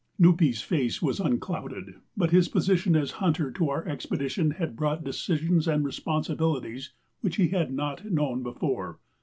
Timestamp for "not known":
7.71-8.41